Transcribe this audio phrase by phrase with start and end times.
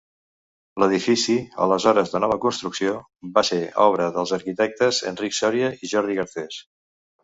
[0.83, 2.97] L'edifici, aleshores de nova construcció,
[3.37, 6.65] va ser obra dels arquitectes Enric Sòria i Jordi Garcés.